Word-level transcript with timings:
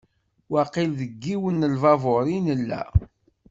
Waqil 0.51 0.91
deg 0.99 1.11
yiwen 1.27 1.61
n 1.67 1.71
lbabur 1.73 2.25
i 2.35 2.39
nella. 2.45 2.83